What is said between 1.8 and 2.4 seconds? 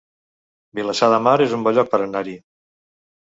per anar-hi